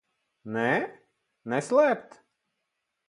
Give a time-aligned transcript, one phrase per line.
[0.55, 0.71] Nē?
[1.55, 2.21] Neslēpt?